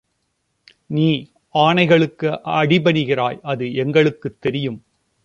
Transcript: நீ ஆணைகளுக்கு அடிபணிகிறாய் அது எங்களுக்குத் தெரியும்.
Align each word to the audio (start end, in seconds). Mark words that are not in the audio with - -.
நீ 0.85 1.31
ஆணைகளுக்கு 1.53 2.39
அடிபணிகிறாய் 2.45 3.39
அது 3.41 3.73
எங்களுக்குத் 3.73 4.41
தெரியும். 4.41 4.83